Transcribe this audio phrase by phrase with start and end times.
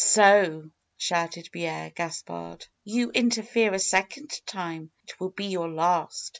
[0.03, 2.65] "So!" shouted Pierre Gaspard.
[2.83, 4.89] "You interfere a second time!
[5.03, 6.29] It will be your last.